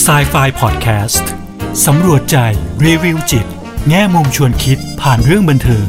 [0.00, 1.28] s i ไฟพอดแคสต์
[1.86, 2.36] สำรวจใจ
[2.84, 3.46] รีวิวจิต
[3.88, 5.86] แง่มุมชวนคิดผ่านเรื่องบันเทิง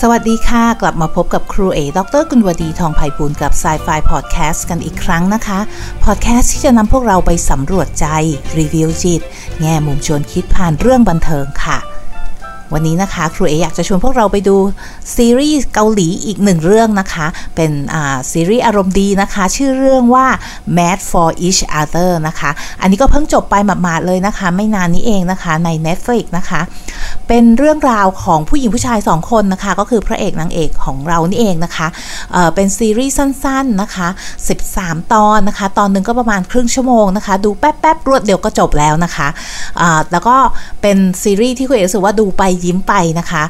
[0.00, 5.60] สวัสดีค่ะ กลับมาพบกับครูเอดรกุลวดีทองไพบูลกับ s ายไฟพอดแคสต์กันอีกครั้งนะคะ
[6.04, 8.06] พอดแคสต์ที่จะนำพวกเราไปสำรวจใจ
[8.58, 9.22] รีวิวจิต
[9.60, 11.78] แง่มุมชวนคิดผ่านเรื่องบันเทิงค่ะ
[12.74, 14.56] วันนี้นะคะครูเออยากจะชวนพวกเราไปดู
[15.16, 17.70] ซีรีส์เกาหลีอีกหนึ่งเรื่องนะคะ เป็น
[18.32, 20.26] ซีรีส์อารมณ์ดีนะคะ ชื่อเรื่องว่า
[20.76, 26.60] Mad for Each Other นะคะ อันนี้ก็เพิ่งจบไปหมาดๆเลยนะคะ ไม่นานนี้เองนะคะใน Netflix นะคะ
[27.28, 31.86] เป็นเรื่องราวของผู้หญิงผู้ชาย 2 คนนะคะ ก็คือพระเอกนางเอกของเรานี่เองนะคะ
[32.32, 34.08] เเป็นซีรีส์สั้นๆนะคะ
[34.60, 39.28] 13 ตอนนะคะ ตอนหนึ่งก็ประมาณครึ่งชั่วโมงนะคะ ดูแป๊บๆรวดเดียวก็จบแล้วนะคะ
[40.12, 40.36] แล้วก็
[40.82, 43.42] เป็นซีรีส์ที่คุณเอกรู้สึกว่าดูไปยิ้มไปนะคะ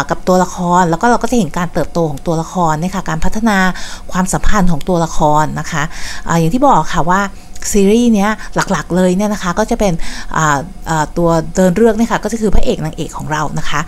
[0.00, 3.58] ะกับตัวละครแล้วก็เราก็จะเห็นการเติบโตของตัวละครนะคะการพัฒนา
[4.12, 5.82] ความสัมพันธ์ของตัวละครนะคะ
[6.28, 7.20] อะอย่างที่บอกค่ะว่า
[7.72, 8.30] ซีรีส์เนี้ย
[8.72, 9.92] หลักๆเลยเนี่ยนะคะก็จะเป็น
[11.16, 13.80] ตัวเดินเรื่องเนี่ยค่ะก็จะคือพระเอกนางเอกของเรานะคะ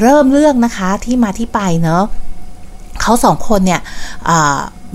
[0.00, 2.02] เริ่มเรื่องนะคะที่มาที่ไปเนาะ
[3.02, 3.80] เขาสองคนเนี่ย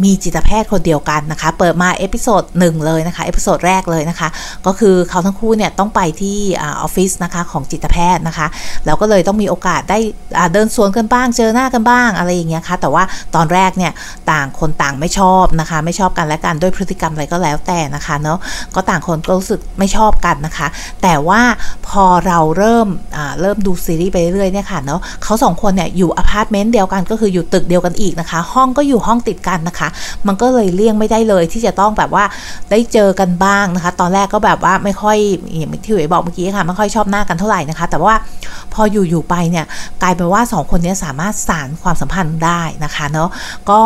[0.04, 4.30] มีจิตแพทย์คนเดียวกันนะคะ เปิดมา episode หนึ่งเลยนะคะ episode แรกเลยนะคะ
[4.66, 8.48] ก็คือเขาทั้งคู่เนี่ยต้องไปที่ออฟฟิศนะคะของจิตแพทย์นะคะ
[8.86, 10.00] แล้วก็เลยต้องมีโอกาสได้
[10.54, 13.04] เดินสวนกันบ้าง เจอหน้ากันบ้างอะไรอย่างเงี้ยค่ะ แต่ว่า
[13.36, 13.92] ตอนแรกเนี่ย
[14.32, 18.38] ต่างคนต่างไม่ชอบนะคะ ไม่ชอบกันและกันด้วยพฤติกรรมอะไรก็แล้วแต่นะคะเนาะ
[18.76, 20.68] ก็ต่างคนก็รู้สึกไม่ชอบกันนะคะ
[21.04, 21.42] แต่ว่า
[21.88, 22.88] พอเราเริ่ม
[23.42, 29.88] เริ่มดูซีรีส์ไปเรื่อยเนี่ยค่ะเนาะเขาสองคนเนี่ยอยู่อพาร์ตเมนต์เดียวกันก็คืออยู่ตึกเดียวกันอีกนะคะ ห้องก็อยู่ห้องติดกันนะคะ
[30.28, 32.24] มันก็เลยเลี่ยงไม่ได้เลยที่จะต้องแบบว่า
[32.72, 35.18] ได้เจอกันบ้างนะคะ ตอนแรกก็แบบว่าไม่ค่อย
[35.58, 38.14] อย่างที่หวยบอกเมื่อกี้ค่ะไม่ค่อยชอบหน้ากันเท่าไหร่นะคะ แต่ว่า
[38.74, 39.66] พออยู่ๆไปเนี่ย
[40.02, 43.30] กลายเป็นว่า 2 คนนี้สามารถสารความสัมพันธ์ได้นะคะเนาะ
[43.70, 43.82] ก็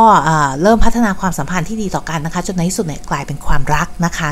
[0.62, 4.29] เริ่มพัฒนาความสัมพันธ์ที่ดีต่อกันนะคะ จนในที่สุดเนี่ยกลายเป็นความรักนะคะ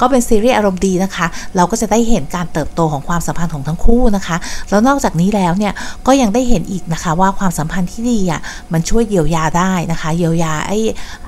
[0.00, 4.36] ก็เป็นซีรีส์อารมณ์ดีนะคะ เราก็จะได้เห็นการเติบโตของความสัมพันธ์ของทั้งคู่นะคะ
[4.70, 5.72] แล้วนอกจากนี้แล้วเนี่ย
[6.06, 8.40] ก็ยังได้เห็นอีกนะคะว่าความสัมพันธ์ที่ดีอะ
[8.72, 10.72] มันช่วยเยียวยาได้นะคะ เยียวยาไอ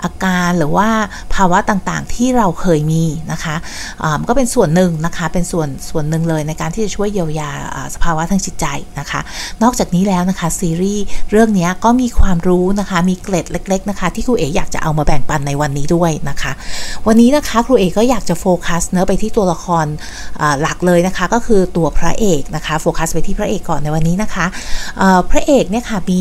[0.02, 0.88] อาการหรือว่า
[1.34, 3.56] ภาวะต่างๆที่เราเคยมีนะคะ
[4.28, 7.50] ก็เป็นส่วนหนึ่งนะคะ เป็นส่วนส่วนหนึ่งเลยในการที่จะช่วยเยียวยา
[7.94, 8.66] สภาวะทางจิตใจ
[9.00, 9.20] นะคะ
[9.62, 16.52] นอกจากนี้แล้วนะคะซีรีส์เรื่องนี้ก็มีความรู้นะคะ มีเกล็ดเล็ก ๆนะคะ ที่ครูเอ๋อยากจะเอามาแบ่งปันในวันนี้ด้วยนะคะ
[17.06, 19.86] วันนี้นะคะครูเอ๋ก็อยากจะโฟกัสเนื้อไปที่ตัวละคร
[20.62, 24.46] หลักเลยนะคะ ก็คือตัวพระเอกนะคะโฟกัสไปที่พระเอกก่อนในวันนี้นะคะ
[25.30, 26.20] พระเอกเนี่ยค่ะมี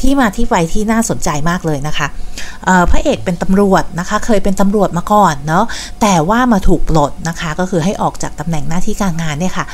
[0.00, 2.06] ที่มาที่ไปที่น่าสนใจมากเลยนะคะ
[2.90, 5.64] พระเอกเป็นตำรวจนะคะ เคยเป็นตำรวจมาก่อนเนาะ
[6.02, 9.66] แต่ว่ามาถูกปลดนะคะก็คือให้ออกจากตำแหน่งหน้าที่การงานเนี่ยค่ะ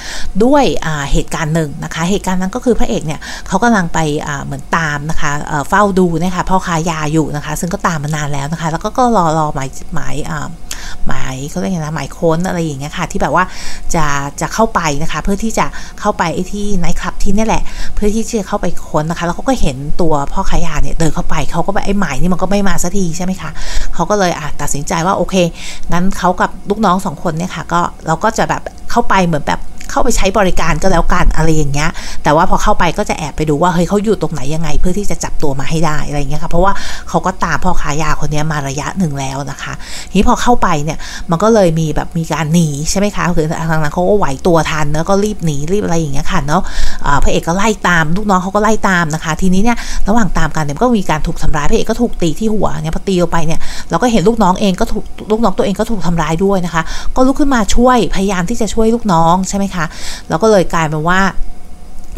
[0.45, 0.65] ด้วย
[1.13, 3.99] เหตุการณ์หนึ่งนะคะ เหตุการณ์นั้นก็คือพระเอกเนี่ยเขากำลังไป
[4.45, 5.31] เหมือนตามนะคะ
[5.69, 10.17] เฝ้าดูนะคะพ่อค้ายาอยู่นะคะ ซึ่งก็ตามมานานแล้วนะคะ แล้วก็รอรอหมายหมาย
[11.07, 13.45] หมายเขาเรียกไงนะหมายค้นอะไรอย่างเงี้ยค่ะ ที่แบบว่า
[13.95, 14.07] จะ
[14.41, 15.67] จะเข้าไปนะคะ เพื่อที่จะ
[16.01, 17.63] เข้าไปไอ้ที่ไนท์คลับที่นี่แหละ
[17.95, 23.51] เพื่อที่จะเข้าไปค้นนะคะ แล้วเขาก็เห็นตัวพ่อขายยาเนี่ยเดินเข้าไปเขาก็แบบไอ้หมายนี่มันก็ไม่มาสักทีใช่ไหมคะ
[23.95, 25.35] เขาก็เลยอะตัดสินใจว่าโอเค
[25.93, 31.91] งั้นเขากับลูกน้องสองคนเนี่ยค่ะก็เราก็จะแบบเข้าไปเหมือนแบบ เข้าไปใช้บริการก็แล้วกันอะไรอย่างเงี้ย
[32.23, 36.73] แต่ว่าพอเข้าไปก็จะแอบไปดูว่าเฮ้ยเขาอยู่ตรงไหนยังไง เพื่อที่จะจับตัวมาให้ได้อะไรเงี้ยค่ะเพราะว่า
[37.09, 39.73] เขาก็ตามพ่อค้ายาคนนี้มาระยะหนึ่งแล้วนะคะ
[40.11, 40.99] ทีนี้พอเข้าไปเนี่ย
[41.31, 46.63] มันก็เลยมีแบบมีการหนีใช่ไหมคะคือทางนั้นเขาก็ไหวตัวทันเนอะก็รีบหนีรีบอะไรอย่างเงี้ยค่ะเนาะ
[47.25, 49.77] พระเอกก็ไล่ตามลูกน้องเขาก็ไล่ตามนะคะ ทีนี้เนี่ย
[50.09, 56.83] ระหว่างตามกันเนี่ยก็มีการถูกทำร้ายพระเอกก็ถูกตีที่หัวเนี่ยพอตีลงไปเนี่ยเราก็เห็นลูกน้องเองก็ถูกลูกน้องตัวเองก็ถูกทำร้ายด้วยนะคะ
[57.17, 59.80] ก็ลุกขึ้นมาช่วยพยายามที่จะช่วยลูกน้องใช่ไหมคะ
[60.29, 61.21] แล้วก็เลยกลายเป็นว่า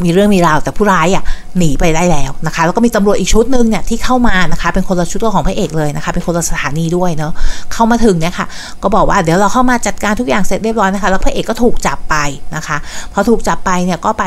[0.05, 1.25] มีเรื่องมีราวแต่ผู้ร้ายอะ
[1.59, 7.33] หนีไปได้แล้วนะคะ แล้วก็มีตำรวจอีกชุดหนึ่งเนี่ยที่เข้ามานะคะ เป็นคนละชุดของพระเอกเลยนะคะ เป็นคนละสถานีด้วยเนาะ
[7.73, 8.47] เข้ามาถึงเนี่ยค่ะ
[8.83, 12.17] ก็บอกว่าเดี๋ยวเราเข้ามาจัดการทุกอย่างเสร็จเรียบร้อยนะคะ แล้วพระเอกก็ถูกจับไป
[12.57, 12.77] นะคะ
[13.13, 14.25] พอถูกจับไปเนี่ยก็ไป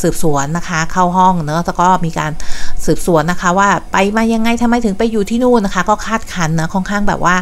[0.00, 2.32] สืบสวนนะคะ เข้าห้องเนาะแล้วก็มีการ
[2.84, 7.34] สืบสวนนะคะว่าไปมายังไงทำไมถึงไปอยู่ที่นู่นนะคะ ก็คาดคั้นนะค่อนข้างแบบว่า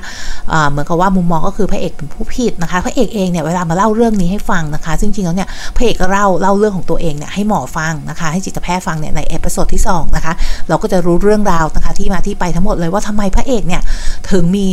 [0.70, 10.32] เหมือนกับว่ามุมมองก็คือพระเอกเป็นผู้ผิดนะคะพระเอกเองเนี่ยเวลามาเล่าเรื่องนี้ให้ฟังนะคะจริงๆแล้วเนี่ยพระเอกก็เล่าเล่าเรื่องของตัวเองเนี่ยให้หมอฟังนะคะ ให้จิตแพทย์ฟังเนี่ยใน episode ที่2นะคะ
[10.69, 13.82] เราก็จะรู้เรื่องราวนะคะที่มาที่ไปทั้งหมดเลยว่าทำไมพระเอกเนี่ย
[14.31, 14.69] ถึงมี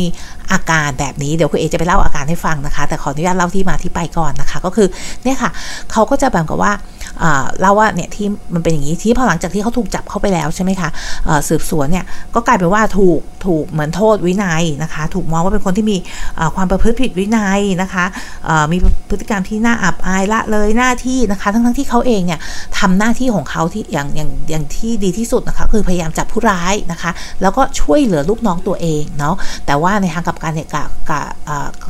[0.52, 4.88] อาการแบบนี้เดี๋ยวคุณเอจะไปเล่าอาการให้ฟังนะคะ แต่ขออนุญาตเล่าที่มาที่ไปก่อนนะคะ ก็คือ
[5.24, 5.50] เนี่ยค่ะ
[5.92, 6.72] เขาก็จะแบบกับว่า
[7.60, 10.88] เล่าว่าเนี่ยที่มันเป็นอย่างนี้ที่พอหลังจากที่เขาถูกจับเข้าไปแล้วใช่ไหมคะ
[11.48, 12.04] สืบสวนเนี่ย
[12.34, 15.96] ก็กลายเป็นว่าถูกถูกเหมือนโทษวินัยนะคะ ถูกมองว่าเป็นคนที่มี
[16.54, 18.04] ความประพฤติผิดวินัยนะคะ
[18.72, 18.76] มี
[19.10, 22.40] พฤติกรรมที่น่าอับอายละเลยหน้าที่นะคะ ทั้งทั้งที่เขาเองเนี่ย
[22.78, 27.10] ทำหน้าที่ของเขาที่อย่างอย่างอย่างที่ดีที่สุดนะคะคือพยายามจับผู้ร้ายนะคะ
[27.42, 29.34] แล้วก็ช่วยเหลือลูกน้องตัวเองเนาะ
[29.66, 30.88] แต่ว่าในทางกลับกันเนี่ยกลับ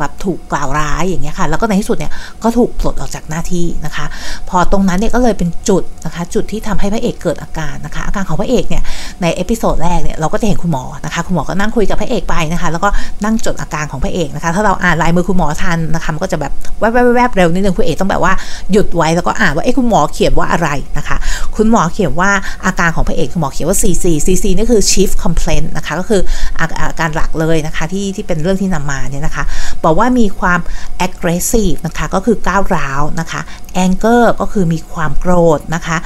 [0.00, 2.12] กลับถูกกล่าวร้ายอย่างเงี้ยค่ะ แล้วก็ในที่สุดเนี่ย
[2.42, 4.04] ก็ถูกปลดออกจากหน้าที่นะคะ
[4.48, 8.82] พอตรงนั้นเนี่ยก็เลยเป็นจุดนะคะ จุดที่ทำให้พระเอกเกิดอาการนะคะ อาการของพระเอกเนี่ย
[9.22, 12.88] ใน episode แรกเนี่ยเราก็จะเห็นคุณหมอนะคะ คุณหมอก็นั่งคุยกับพระเอกไปนะคะ แล้วก็
[13.24, 18.32] นั่งจดอาการของพระเอกนะคะ ถ้าเราอ่านลายมือคุณหมอทันนะคะมันก็จะแบบแวบๆเร็วนิดนึงคุณเอกต้องแบบว่า
[18.72, 20.68] หยุดไว้แล้วก็อ่านว่าเอ้คุณหมอเขียนว่าอะไร
[20.98, 21.16] นะคะ
[21.56, 22.30] คุณหมอเขียนว่า
[22.66, 26.20] อาการของพระเอกคุณหมอเขียนว่า CC CC นี่คือ chief complaint นะคะ ก็คือ
[26.58, 26.66] อา
[27.00, 29.44] การหลักเลยนะคะที่ที่เป็นเรื่องที่นำมาเนี่ยนะคะ
[29.84, 30.60] บอกว่ามีความ
[31.06, 33.40] aggressive นะคะก็คือก้าวร้าวนะคะ
[33.84, 35.96] anger ก็คือมีความโกรธนะคะ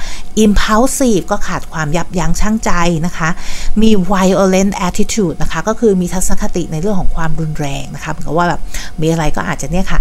[0.45, 2.71] impulsive ก็ขาดความยับยั้งชั่งใจ
[3.05, 3.29] นะคะ
[3.81, 8.61] มี violent attitude นะคะก็คือมีทัศนคติในเรื่องของความรุนแรงนะคะเหมือนกับว่าแบบ
[9.01, 9.99] มีอะไรก็อาจจะเนี่ยค่ะ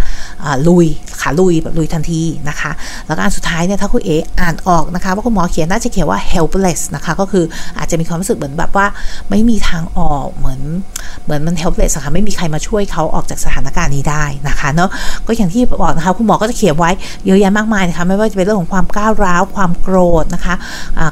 [0.68, 0.86] ลุย
[1.20, 2.70] ขาลุยแบบลุยทันทีนะคะ
[3.06, 7.44] แล้วก็อันสุดท้ายเนี่ยถ้าคุณเออ่านออกนะคะว่าคุณหมอเขียนน่าจะเขียนว่า helpless นะคะก็คือ
[7.78, 8.86] อาจจะมีความรู้สึกเหมือนแบบว่า
[9.30, 10.60] ไม่มีทางออกเหมือน
[11.24, 14.90] เหมือนมัน helpless ค่ะไม่มีใครมาช่วยเขาออกจากสถานการณ์นี้ได้นะคะเนาะ
[15.26, 16.90] ก็อย่างที่บอกนะคะคุณหมอก็จะเขียนไว้
[17.26, 20.54] เยอะแยะมากมายนะคะไม่ว่าจะเป็นเรื่องของความก้าวร้าวความโกรธนะคะ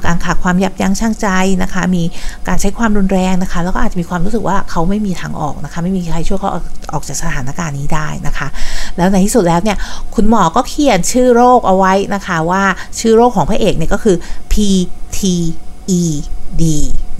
[0.06, 1.28] การขาดความยับยั้งชั่งใจ
[1.62, 2.02] นะคะ มี
[2.48, 6.50] การใช้ความรุนแรงนะคะ แล้วก็อาจจะมีความรู้สึกว่าเขาไม่มีทางออกนะคะ ไม่มีใครช่วยเขา
[6.92, 8.46] ออกจากสถานการณ์นี้ได้นะคะ
[8.96, 9.76] แล้วในที่สุดแล้วเนี่ย
[10.14, 12.62] คุณหมอก็เขียนชื่อโรคเอาไว้นะคะ ว่า
[13.00, 14.16] ชื่อโรคของพระเอกเนี่ยก็คือ
[14.52, 16.62] PTED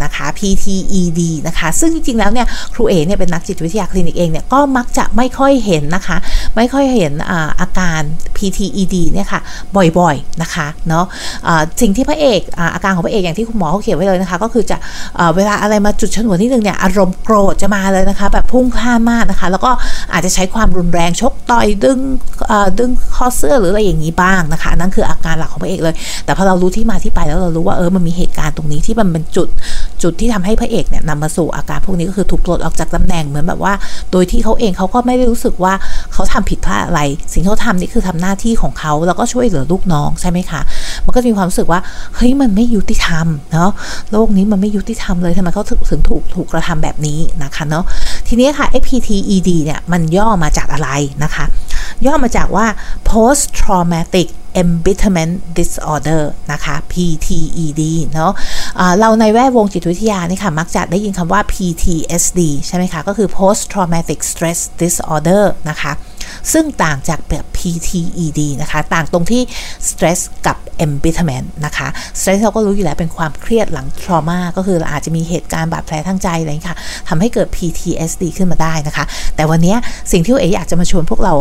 [0.03, 6.17] นะคะ PTED นะคะ ซึ่งจริงๆแล้วเนี่ยครูเอเนี่ยเป็นนักจิตวิทยาคลินิกเองเนี่ยก็มักจะไม่ค่อยเห็นนะคะ
[6.57, 8.01] ไม่ค่อยเห็นอาอาการ
[8.37, 9.41] PTED เนี่ยค่ะ
[9.99, 14.77] บ่อยๆนะคะเนาะะสิ่งที่พระเอกอาอาการของพระเอกอย่างที่คุณหมอเขาเขียนไว้เลยนะคะ ก็คือจะ
[15.37, 19.71] เวลาอะไรมาจุดฉนวนที่หนึ่งเนี่ยอารมณ์โกรธจะมาเลยนะคะ แบบพุ่งพล่านมากนะคะ แล้วก็
[20.13, 21.99] อาจจะใช้ความรุนแรงชกต่อยดึง
[22.79, 25.95] ดึงคอเสื้อหรืออะไรอย่างนี้บ้างนะคะนั่นคืออาการหลักของพระเอกเลย
[26.25, 29.49] แต่พอเรารู้ที่มาที่ไปแล้วเรารู้ว่าเออมันมีเหตุการณ์ตรงนี้ที่มันเป็นจุด
[30.03, 33.75] จุดที่ทำให้พระเอกเนี่ยนำมาสู่อาการพวกนี้ก็คือถูกปลดออกจากตำแหน่งเหมือนแบบว่า
[34.13, 35.75] โดยที่เขาเองเขาก็ไม่ได้รู้สึกว่า
[36.13, 37.01] เขาทำผิดพลาดอะไร
[37.33, 40.61] สิ่งที่เขาทำนี่คือทำหน้าที่ของเขาแล้วก็ช่วยเหลือลูกน้องใช่ไหมคะ
[41.05, 41.81] มันก็มีความรู้สึกว่า
[42.17, 43.71] เฮ้ยมันไม่ยุติธรรมเนาะ
[44.13, 47.85] โลกนี้มันไม่ยุติธรรมเลยทำไมเขาถึงถูกถูกกระทำแบบนี้นะคะเนาะ
[48.29, 50.91] ทีนี้ค่ะ PTED เนี่ยมันย่อมาจากอะไร
[51.23, 51.45] นะคะ
[52.07, 52.67] ย่อมาจากว่า
[53.09, 54.29] post traumatic
[54.63, 56.23] embitterment disorder
[56.53, 57.83] นะคะ PTED
[58.15, 65.93] เนาะะเราในแวดวงจิตวิทยานี่ค่ะ มักจะได้ยินคำว่า PTSD ใช่ไหมคะ ก็คือ post traumatic stress disorder นะคะ
[66.53, 69.43] ซึ่งต่างจากแบบ PTED นะคะ ต่างตรงที่
[69.89, 70.57] stress กับ
[70.87, 71.89] embitterment นะคะ
[72.19, 76.79] stress เราก็รู้อยู่แล้วเป็นความเครียดหลัง trauma ก็คืออาจจะมีเหตุการณ์บาดแผลทางใจอะไรค่ะ
[77.09, 79.05] ทำให้เกิด PTSD ขึ้นมาได้นะคะ
[79.37, 79.75] แต่วันนี้
[80.13, 81.35] สิ่งที่เออยากจะมาชวนพวกเรา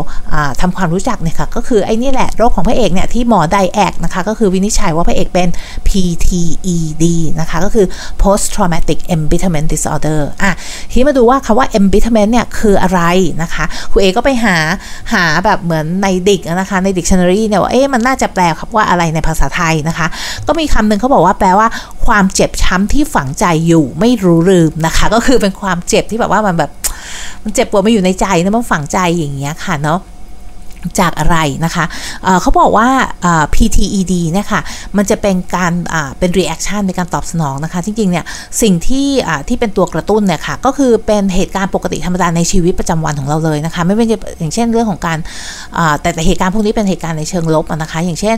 [0.62, 5.50] ทำความรู้จักเนี่ยค่ะ ก็คือไอ้นี่แหละโรคของพระเอกเนี่ยที่หมอไดแอกนะคะ ก็คือวินิจฉัยว่าพระเอกเป็น
[5.88, 7.04] PTED
[7.40, 7.86] นะคะ ก็คือ
[8.22, 10.52] post traumatic embitterment disorder อะ
[10.92, 13.02] ทีมาดูว่าคำว่า embitterment เนี่ยคืออะไร
[13.42, 14.56] นะคะครูเอก็ไปหา
[15.14, 20.08] หาแบบเหมือนในดิกนะคะในดิกชันนารีเนี่ยว่าเอ๊ะมันน่าจะแปลครับว่าอะไรในภาษาไทยนะคะ
[20.48, 21.68] ก็มีคำหนึ่งเขาบอกว่าแปลว่า
[22.06, 26.72] ความเจ็บช้ำที่ฝังใจอยู่ไม่รู้ลืมนะคะ ก็คือเป็นความเจ็บที่แบบว่ามันแบบ
[27.44, 30.00] มันเจ็บปวดมาอยู่ในใจนะมันฝังใจอย่างเงี้ยค่ะเนาะ
[31.00, 31.86] จากอะไรนะคะ
[32.24, 32.90] เเขาบอกว่า
[33.56, 34.62] PTED เนี่ยค่ะ
[34.98, 35.74] มันจะเป็นการ
[36.20, 38.26] เป็น reaction ในการตอบสนองนะคะ จริงๆ เนี่ย
[38.62, 39.08] สิ่งที่
[39.48, 44.08] ที่เป็นตัวกระตุ้นเนี่ยค่ะ ก็คือเป็นเหตุการณ์ปกติธรรมดาในชีวิตประจำวันของเราเลยนะคะ ไม่เป็น
[44.40, 45.18] อย่างเช่นเรื่องของการ
[46.02, 48.36] แต่แต่เหตุการณ์พวกนี้เป็นเหตุการณ์ในเชิงลบนะคะ อย่างเช่น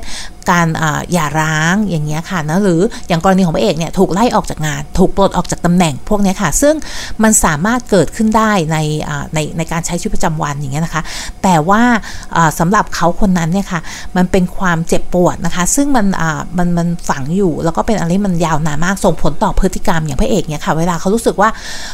[0.52, 0.68] การ
[1.14, 6.76] หย่าร้างอย่างเงี้ยค่ะนะหรืออย่างกรณีของพระเอกเนี่ยถูกไล่ออกจากงาน ถูกปลดออกจากตำแหน่งพวกนี้ค่ะ ซึ่ง
[7.24, 8.78] มันสามารถเกิดขึ้นได้ใน
[9.34, 11.04] ในในการใช้ชีวิตประจำวันอย่างเงี้ยนะคะ
[11.44, 11.84] แต่ว่า
[12.60, 13.80] สำหรับเขาคนนั้นเนี่ยค่ะ
[14.18, 16.06] มันเป็นความเจ็บปวดนะคะ ซึ่งมัน
[16.58, 21.50] มันมันฝังอยู่แล้วก็เป็นอะไรมันยาวนานมากส่งผลต่อพฤติกรรมอย่างพระเอกเนี่ยค่ะ เวลาเขารู้สึกว่า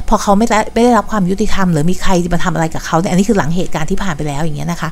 [0.10, 4.90] พอเขาไม่ได้ไม่ได้รับความยุติธรรมหรือมีใครมาทำอะไรกับเขาเนี่ยอันนี้คือหลังเหตุการณ์ที่ผ่านไปแล้วอย่างเงี้ยนะคะ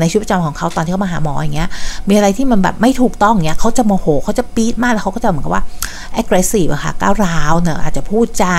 [0.00, 1.68] ในชีวิตประจำของเขาตอนที่เขามาหาหมออย่างเงี้ย
[2.08, 5.62] มีอะไรที่มันแบบไม่ถูกต้องอย่างเงี้ยเขาจะโมโหเขาจะปี๊ดมากแล้วเขาก็จะเหมือนกับว่า
[6.20, 8.54] aggressive อะค่ะก้าวร้าวเนอะอาจจะพูดจา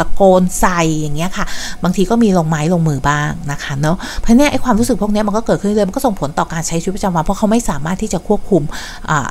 [0.00, 1.44] ตะโกนใส่อย่างเงี้ยค่ะ
[1.82, 8.62] บางทีก็มีลงไม้ลงมือบ้างนะคะเนาะเพราะเนี่ยไอ้ความรู้สึกพวกนี้มันก็เกิดขึ้นเลยมันก็ส่งผลต่อการใช้ชีวิตประจำวันเพราะเขาไม่สามารถที่จะควบคุม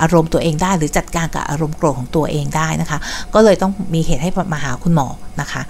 [0.02, 3.00] อารมณ์ตัวเองได้ หรือจัดการกับอารมณ์โกรธของตัวเองได้นะคะ
[3.34, 5.08] ก็เลยต้องมีเหตุให้มาหาคุณหมอ
[5.42, 5.62] นะคะ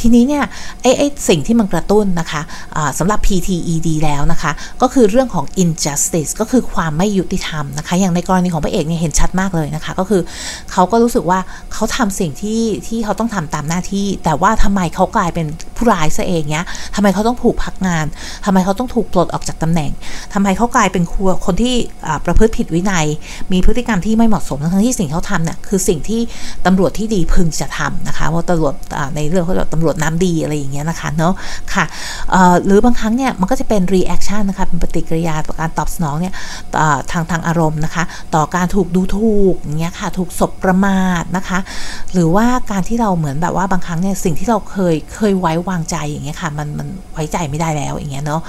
[0.00, 0.44] ทีนี้เนี่ย
[0.82, 4.52] ไอ้ไอสิ่งที่มันกระตุ้นนะคะะสำหรับ PTED แล้วนะคะ
[4.82, 10.22] ก็คือเรื่องของ injustice ก็คือความไม่ยุติธรรมนะคะ อย่างในกรณีของพระเอกเนี่ยเห็นชัดมากเลยนะคะ ก็คือ
[10.72, 11.38] เขาก็รู้สึกว่า
[11.72, 18.06] เขาทำสิ่งที่ที่เขาต้องทำตามหน้าที่ แต่ว่าทำไมเขากลายเป็นผู้ร้ายซะเองเนี้ยทำไมเขาต้องถูกพักงาน
[18.44, 19.90] ทำไมเขาต้องถูกปลดออกจากตำแหน่ง
[20.34, 21.74] ทำไมเขากลายเป็นครัวคนที่
[22.26, 23.06] ประพฤติผิดวินัย
[23.52, 26.20] มีพฤติกรรมที่ไม่เหมาะสมทั้งที่สิ่งเขาทำเนี่ยคือสิ่งที่
[26.66, 28.74] ตำรวจที่ดีพึงจะทำนะคะว่าตำรวจ
[29.16, 31.32] ในเรื่องเขาเรียกตำรวจน้ำดีอะไรอย่างเงี้ยนะคะเนาะ
[31.74, 31.84] ค่ะ
[32.64, 36.34] หรือบางครั้งเนี่ยมันก็จะเป็น reaction นะคะเป็นปฏิกิริยาต่อการตอบสนองเนี่ย
[37.12, 38.04] ทางทางอารมณ์นะคะ
[38.34, 41.58] ต่อการถูกดูถูกอย่างเงี้ยค่ะถูกสบประมาทนะคะ
[42.12, 48.40] หรือว่าการที่เราเหมือนแบบว่าบางครั้งเนี่ยสิ่งที่เราเคยเคยไว้วางใจอย่างเงี้ยค่ะมันมันไว้ใจไม่ได้แล้วอย่างเงี้ยเนาะ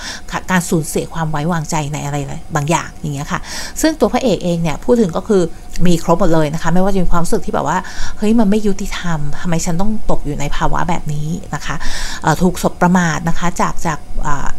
[0.51, 2.17] การสูญเสียความไว้วางใจในอะไร
[2.55, 3.39] บางอย่างอย่างเงี้ยค่ะ
[3.81, 5.41] ซึ่งตัวพระเอกเองเนี่ยพูดถึงก็คือ
[5.87, 7.77] มีครบหมดเลยนะคะ ไม่ว่าจะมีความรู้สึกที่แบบว่า
[8.17, 11.75] เฮ้ยมันไม่ยุติธรรมทำไมฉันต้องตกอยู่ในภาวะแบบนี้นะคะ
[12.41, 13.97] ถูกสบประมาทนะคะจากจาก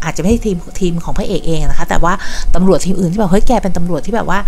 [0.03, 2.13] อาจจะไม่ใช่ทีมทีมของพระเอกเองนะคะ แต่ว่า
[2.55, 4.39] ตำรวจทีมอื่นที่แบบเฮ้ยแกเป็นตำรวจที่แบบว่า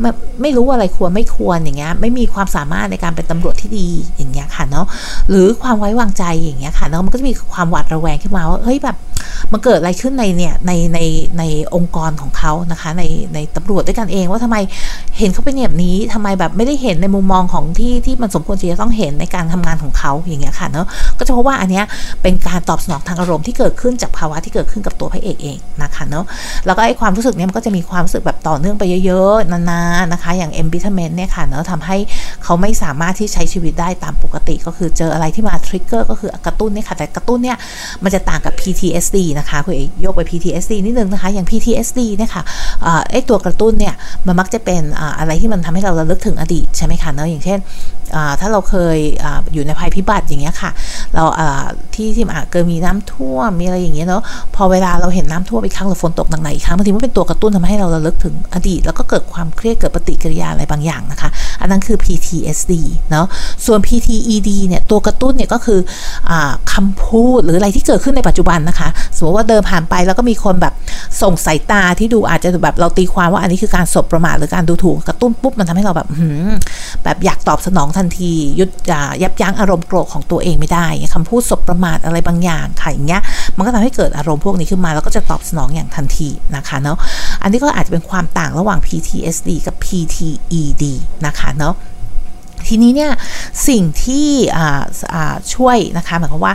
[0.00, 0.10] ไม่
[0.42, 4.86] ไม่รู้อะไรควรไม่ควรอย่างเงี้ยไม่มีความสามารถในการเป็นตำรวจที่ดีอย่างเงี้ยค่ะเนาะ
[5.30, 8.96] หรือความไว้วางใจอย่างเงี้ยค่ะเนาะมันก็จะมีความหวาดระแวงขึ้นมาว่าเฮ้ยแบบ
[9.52, 10.98] มันเกิดอะไรขึ้นในเนี่ยในใน
[11.38, 11.42] ใน
[11.74, 13.02] องค์กรของเขานะคะใน
[13.34, 14.56] ในตำรวจด้วยกันเองว่าทำไม
[15.18, 20.86] เห็นเขาเป็นแบบนี้ทำไมแบบไม่ได้เห็นในมุมมองของที่ที่มันสมควรจะต้องเห็นในการทำงานของเขาอย่างเงี้ยค่ะเนาะ
[21.18, 21.84] ก็จะพบว่าอันเนี้ย
[22.22, 26.24] เป็นการตอบสนองทางอารมณ์ที่เกิดขึ้นจากภาวะที่เกิดขึ้นกับตัวพระเอกเองนะคะเนาะ
[26.66, 31.96] แล้วก็ไอ้ความรู้สึกเนี้ยมันก็จะมีความรู้สึกแบบต่อเนื่องไปเยอะๆนานๆนะคะ อย่าง embitterment เนี่ยค่ะเนาะทำให้
[32.44, 37.56] เขาไม่สามารถที่ใช้ชีวิตได้ตามปกติ ก็คือเจออะไรที่มาทริกเกอร์ก็คือกระตุ้นเนี่ยค่ะแต่กระตุ้นเนี่ย
[38.04, 42.42] มันจะต่างกับ PTSD นะคะคุณเอกยกไป PTSD นิดนึงนะคะอย่าง PTSD เนี่ยค่ะ
[43.10, 43.94] ไอ้ตัวกระตุ้นเนี่ย
[44.26, 47.58] มันมักจะเป็นออะไรที่มันทำให้เราระลึกถึงอดีตใช่ไหมคะเนาะอย่างเช่น
[48.40, 50.70] ถ้าเราเคยออยู่ในภัยพิบัติอย่างเงี้ยค่ะ
[51.14, 51.24] เรา
[51.94, 54.22] ที่ที่อาจเกิดมีน้ำท่วมมีอะไรอย่างเงี้ยเนาะ
[54.54, 62.72] พอเวลาเราเห็นน้ำท่วมอีกครั้งหรือฝนตกหนักๆอีกครั้งบางทีมันเป็นตัวกระตุ้นทำให้เราระลึกถึงอดีต แล้วก็เกิดความเครียดเกิดปฏิกิริยาอะไรบางอย่างนะคะ อันนั้นคือ PTSD
[63.10, 63.26] เนาะ
[63.66, 65.80] ส่วน PTED เนี่ยตัวกระตุ้นเนี่ยก็คือ
[66.30, 66.32] อ
[66.72, 70.74] คำพูดหรืออะไรที่เกิดขึ้นในปัจจุบันนะคะ สมมติว่าเดินผ่านไปแล้วก็มีคนแบบ
[71.22, 76.08] ส่งสายตาที่ดูอาจจะแบบเราตีความว่าอันนี้คือการสบประมาทหรือการดูถูกกระตุ้นปุ๊บมันทำให้เราแบบ
[77.04, 78.70] แบบอยากตอบสนองทันที ยุด
[79.22, 83.22] ยับยั้งอารมณ์โกรธของตัวเองไม่ได้คำพูดสบประมาทอะไรบางอย่างค่ะอย่างเงี้ย
[83.56, 86.96] มันก็ทำให้เกิดอารมณ์พวกนี้ขึ้นมา แล้วก็จะตอบสนองอย่างทันทีนะคะเนาะ
[87.42, 90.84] อันนี้ก็อาจจะเป็นความต่างระหว่าง PTSD กับ PTED
[91.26, 91.74] นะคะเนาะ
[92.66, 93.12] ทีนี้เนี่ย
[93.68, 94.28] สิ่งที่
[95.54, 96.54] ช่วยนะคะหมายความว่า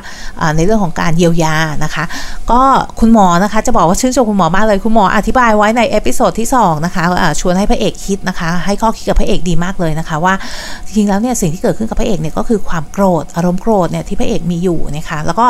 [0.55, 2.03] ในเรื่องของการเยียวยานะคะ
[2.51, 2.61] ก็
[2.99, 7.03] คุณหมอนะคะจะบอกว่าชื่นชมคุณหมอมากเลยคุณหมออธิบายไว้ใน episode ที่2นะคะ
[7.39, 10.33] ชวนให้พระเอกคิดนะคะ ให้ข้อคิดกับพระเอกดีมากเลยนะคะ ว่า
[10.85, 15.45] จริงแล้วเนี่ยสิ่งที่เกิดขึ้นกับพระเอกเนี่ยก็คือความโกรธอารมณ์โกรธเนี่ยที่พระเอกมีอยู่นะคะแล้วก็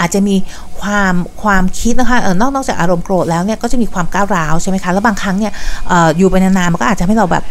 [0.00, 0.36] อาจจะมี
[0.80, 5.52] ความความคิดนะคะออนอกนอกจากอารมณ์โกรธแล้วเนี่ยก็จะมีความก้าวร้าวใช่ไหมคะแล้วบางครั้งเนี่ย
[5.90, 7.44] ออยู่ไปนานๆมันก็อาจจะให้เราแบบ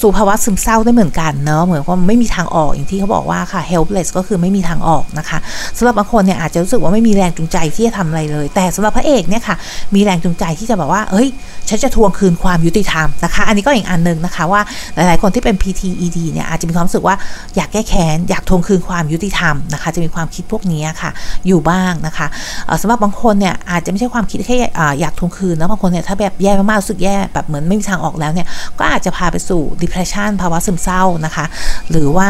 [0.00, 5.38] สู่ภาวะซึมเศร้าได้เหมือนกันเนาะเหมือนว่าไม่มีทางออกอย่างที่เขาบอกว่าค่ะ helpless ก็คือไม่มีทางออกนะคะ
[5.76, 9.56] สำหรับบางคนเนี่ยอาจจะรู้สึกว่าไม่มีแรงจูงใจที่จะทำอะไรเลย แต่สำหรับพระเอกเนี่ยค่ะ
[9.94, 11.28] มีแรงจูงใจที่จะแบบว่าเฮ้ย
[11.68, 14.60] ฉันจะทวงคืนความยุติธรรมนะคะ อันนี้ก็อีกอันหนึ่งนะคะว่า
[14.94, 17.16] หลายๆคนที่เป็น PTED เนี่ยอาจจะมีความรู้สึกว่า
[17.56, 21.10] อยากแก้แค้นอยากทวงคืนความยุติธรรมนะคะจะมีความคิดพวกนี้ค่ะ
[21.46, 22.26] อยู่บ้างนะคะ
[22.82, 24.56] สำหรับบางคนเนี่ยอาจจะไม่ใช่ความคิดแค่
[25.00, 28.46] อยากทวงคืนนะบางคนเนี่ยถ้าแบบแย่มากๆรู้สึกแย่แบบเหมือนไม่มีทางออกแล้วเนี่ย
[28.78, 31.44] ก็อาจจะพาไปสู่ depression ภาวะซึมเศร้านะคะ
[31.90, 32.28] หรือว่า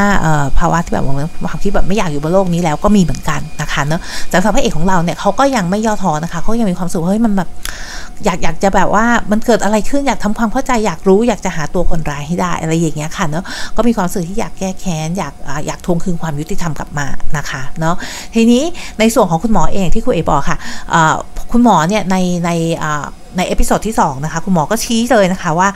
[0.59, 1.04] ภาวะที่แบบ
[1.50, 7.49] ความคิดแบบไม่อยากอยู่บนโลกนี้แล้วก็มีเหมือนกันนะคะเนอะแต่สำหรับพระเอกของเราเนี่ยเขาก็ยังไม่ย่อท้อนะคะเขายังมีความสุขเฮ้ยมันแบบ
[8.25, 13.45] อยากอยากจะแบบว่ามันเกิดอะไรขึ้นอยากทำความเข้าใจอยากรู้อยากจะหาตัวคนร้ายให้ได้อะไรอย่างเงี้ยค่ะเนาะ
[13.76, 15.35] ก็มีความรู้สึกที่อยากแก้แค้นอยาก
[15.66, 17.06] อยากทวงคืนความยุติธรรมกลับมา
[17.37, 17.95] นะคะเนาะ
[18.35, 18.62] ทีนี้
[19.00, 20.59] ในส่วนของคุณหมอเองที่คุณเอบอกค่ะ
[21.52, 22.50] คุณหมอเนี่ยในใน
[23.37, 25.69] ใน episode ที่2นะคะคุณหมอก็ชี้เลยนะคะว่า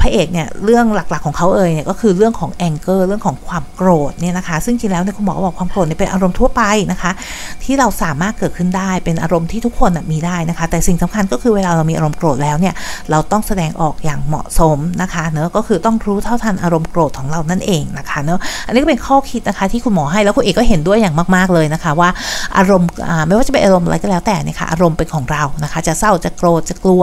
[0.00, 7.10] พระเอกเนี่ยเรื่องหลักๆของเขาเอ่ยเนี่ยก็คือเรื่องของ anger เรื่องของความโกรธเนี่ยนะคะ ซึ่งจริงแล้วเนี่ยคุณหมอบอกความโกรธเนี่ยเป็นอารมณ์ทั่วไปนะคะ
[7.64, 12.74] ที่เราสามารถเกิดขึ้นได้เป็นอารมณ์ที่ทุกคนมีได้นะคะ แต่สิ่งสำคัญก็คือเวลาเรามีอารมณ์โกรธแล้วเนี่ย
[13.10, 22.08] เราต้องแสดงออกอย่างเหมาะสมนะคะเนอะก็คือต้องรู้เท่าทันอารมณ์โกรธของเรานั่นเองนะคะเนอะอันนี้ก็เป็นข้อคิดนะคะที่คุณหมอให้แล้วคุณเอกก็เห็นด้วยอย่างมาก ๆเลยนะคะ ว่า
[22.56, 22.88] อารมณ์
[23.26, 27.02] ไม่ว่าจะเป็นอารมณ์อะไรก็แล้วแต่นะคะอารมณ์เป็นของเรานะคะ จะเศร้าจะโกรธจะกลัว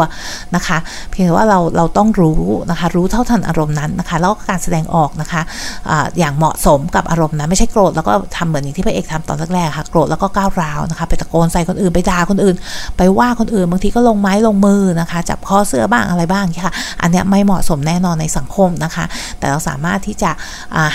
[0.56, 0.78] นะคะ
[1.12, 2.42] เพียงแต่ว่าเราเราต้องรู้
[2.72, 5.42] นะคะรู้เท่าทันอารมณ์นั้นนะคะแล้วก็การแสดงออกนะคะ
[5.90, 12.56] อะอย่างเหมาะสมกับอารมณ์นั้นไม่ใช่โกรธแล้วก็ทำเหมือนอย่างที่พระเอกทำตอนแรกๆค่ะโกรธแล้วก็ก้าวร้าวนะคะไปตะโกนใส่คนอื่นไปด่าคนอื่น
[12.98, 19.06] ไปว่าคนอื่นบางทีก็ลงไม้ลงมือนะคะจับคอเสื้อบ้างอะไรบ้างค่ะอันนี้ไม่เหมาะสมแน่นอนในสังคมนะคะ
[19.40, 20.32] แต่เราสามารถที่จะ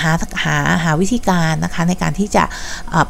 [0.02, 0.12] หา
[0.44, 2.44] หาหาวิธีการนะคะในการที่จะ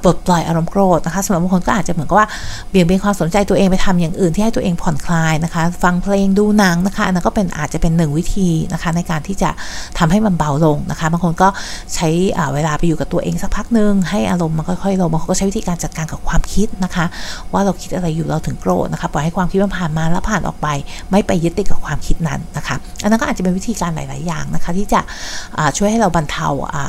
[0.02, 2.28] ปลดปล่อยอารมณ์โกรธนะคะสำหรับบางคนก็อาจจะเหมือนกับว่า
[2.70, 9.50] เบี่ยงเบนความสนใจตัวเองไปทำอย่างอื่นที่ให้ตัวเองผ่อนคลายนะคะฟังเพลงดูหนังนะคะอันนั้นก็เป็นอาจจะเป็นหนึ่งวิธีนะคะในการที่จะ
[9.98, 11.48] ทำให้มันเบาลงนะคะบางคนก็
[11.94, 12.08] ใช้
[12.54, 17.04] เวลาไปอยู่กับตัวเองสักพักหนึ่งให้อารมณ์มันค่อยๆลงบางคนก็ใช้วิธีการจัดการกับความคิดนะคะ
[17.52, 20.68] ว่าเราคิดอะไรอยู่เราถึงโกรธนะคะปล่อยให้ความคิดมันผ่านมาแล้วผ่านออกไป
[21.10, 25.00] ไม่ไปยึดติดกับความคิดนั้นนะคะอันนั้นก็อาจจะเป็นวิธีการหลาย ๆ อย่างนะคะ ที่จะ
[25.76, 26.48] ช่วยให้เราบรรเทา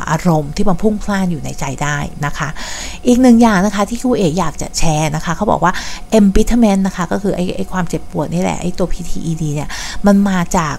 [0.09, 2.49] อารมณ์ที่มันพุ่งพล่านอยู่ในใจได้นะคะ
[3.07, 5.73] อีกหนึ่งอย่างนะคะที่ครูเอกอยากจะแชร์นะคะเขาบอกว่า
[6.19, 9.69] embitterment นะคะก็คือไอ้ความเจ็บปวดนี่แหละไอ้ตัว PTED เนี่ย
[10.05, 10.75] มันมาจาก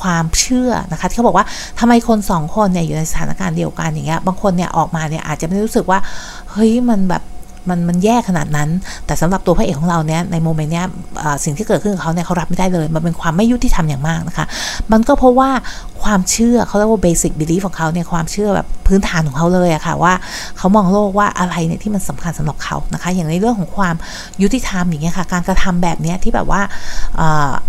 [0.00, 1.46] ความเชื่อนะคะที่เขาบอกว่า
[1.78, 5.98] ทำไมคนสองคนเนี่ยอยู่ในสถานการณ์เดียวกันอย่างเงี้ยบางคนเนี่ยออกมาเนี่ยอาจจะไม่รู้สึกว่า
[6.50, 7.22] เฮ้ยมันแบบ
[7.70, 8.68] มันมันแย่ขนาดนั้น
[9.06, 10.86] แต่สำหรับตัวพระเอกของเราเนี่ยใน moment เนี้ย
[11.44, 14.46] สิ่งที่เกิดขึ้นกับเขาเนี่ยเขารับไม่ได้เลย มันเป็นความไม่ยุติธรรมอย่างมากนะคะ
[14.92, 15.50] มันก็เพราะว่า
[16.02, 20.12] ความเชื่อเขาเรียกว่า basic belief ของเขาเนี่ยความเชื่อแบบพื้นฐานของเขาเลยอะค่ะว่า
[20.58, 23.94] เขามองโลกว่าอะไรเนี่ยที่มันสำคัญสำหรับเขานะคะ อย่างในเรื่องของความ
[24.42, 26.60] ยุติธรรมอย่างเงี้ยค่ะ การกระทำแบบเนี้ยที่แบบว่า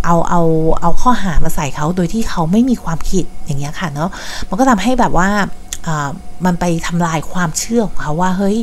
[0.06, 0.41] เอาเอา
[0.82, 4.10] เอาข้อหามาใส่เขาโดยที่เขาไม่มีความผิดอย่างเงี้ยค่ะเนาะ
[4.50, 5.29] มันก็ทำให้แบบว่า
[6.45, 8.57] มันไปทำลายความเชื่อของเขาว่าเฮ้ย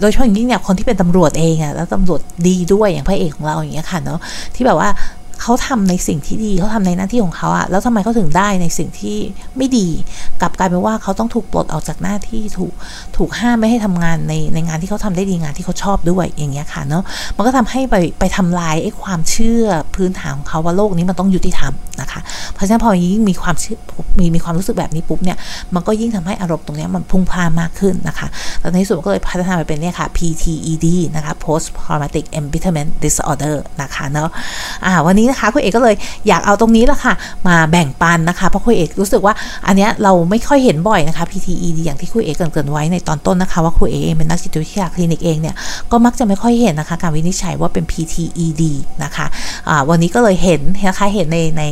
[0.00, 4.20] โดยเฉพาะอย่างยิ่งเนี่ยคนที่เป็นตำรวจเองอะแล้วตำรวจดีด้วยอย่างพระเอกของเราอย่างเงี้ยค่ะเนาะ
[4.54, 4.88] ที่แบบว่า
[5.42, 9.18] เขาทำในสิ่งที่ดีเขาทำในหน้าที่ของเขาอะแล้วทำไมเขาถึงได้ในสิ่งที่
[9.56, 9.88] ไม่ดี
[10.40, 12.72] กลับกลายเป็นว่าเขาต้องถูกปลดออกจากหน้าที่ถูก
[13.16, 17.02] ถูกห้ามไม่ให้ทำงานในในงานที่เขาทำได้ดีงานที่เขาชอบด้วยอย่างเงี้ยค่ะเนาะ
[17.36, 22.20] มันก็ทำให้ไปไปทำลายไอ้ความเชื่อพื้นฐานของเขาว่าโลกนี้มันต้องยุติธรรมนะคะ
[22.54, 23.78] เพราะฉะนั้นพอยิ่งมีความเชื่อ
[24.18, 25.38] มีมีความรู้สึกแบบนี้ปุ๊บเนี่ย
[25.74, 28.26] มันก็ยิ่งทำให้อารมณ์ตรงนี้มันพุ่งพลานมากขึ้นนะคะ
[28.60, 34.28] แล้วในที่สุดก็เลยพัฒนาไปเป็นเนี่ยค่ะ PTED นะคะ Post Traumatic Embitterment Disorder นะคะเนาะ
[34.84, 35.94] อ่าวันนี้นะคะคุณเอกก็เลย
[36.28, 37.14] อยากเอาตรงนี้แหละค่ะ
[37.48, 39.34] มาแบ่งปันนะคะเพราะคุยเอกรู้สึกว่า
[39.66, 45.54] อันเนี้ยเราไม่ค่อยเห็นบ่อยนะคะ PTED อย่างที่คุยเอกเกริ่นไว้ในตอนต้นนะคะ ว่าคุยเอกเองเป็นนักจิตวิทยาคลินิกเองเนี่ย
[45.90, 48.62] ก็มักจะไม่ค่อยเห็นนะคะ การวินิจฉัยว่าเป็น PTED
[49.04, 51.62] นะคะะวันนี้ก็เลยเห็นนะคะเห็นในใน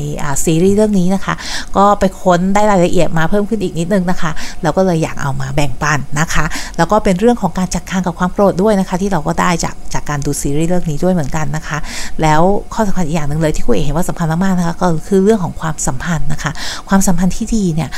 [0.44, 1.34] ซีรีส์เรื่องนี้นะคะ
[1.76, 4.30] ก็ไปค้นได้รายละเอียดมาเพิ่มขึ้นอีกนิดนึงนะคะ
[4.62, 6.44] แล้วก็เลยอยากเอามาแบ่งปันนะคะ
[6.76, 11.78] แล้วก็เป็นเรื่องของการจัดการกับความโกรธด้วยนะคะ ที่เราก็ได้จากจากการดูซีรีส์เรื่องนี้ด้วยเหมือนกันนะคะ
[12.22, 12.40] แล้ว
[12.74, 16.52] ข้อสำคัญอีกอย่างหนึ่งเลยที่คุยเอกเห็นว่าสำคัญมากๆนะคะก็คือเรื่องของความสัมพันธ์นะคะ
[16.88, 17.90] ความสัมพันธ์ที่ดีเนี่ย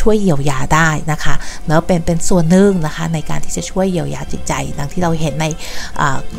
[0.00, 1.34] ช่วยเยียวยาได้นะคะ
[1.68, 5.46] แล้วเป็นเป็นส่วนหนึ่งนะคะในการที่จะช่วยเยียวยาจิตใจดังที่เราเห็นใน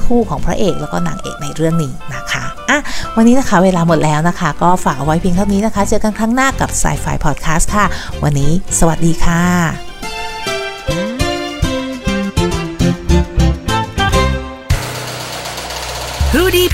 [0.03, 2.79] คู่ของพระเอกแล้วก็นางเอกในเรื่องนี้นะคะอะ
[3.15, 7.85] วันนี้นะคะเวลาหมดแล้วนะคะ ก็ฝากเอาไว้เพียงเท่านี้นะคะ เจอกันครั้งหน้ากับสายไฟพอดแคสต์ค่ะ
[8.23, 9.90] วันนี้สวัสดีค่ะ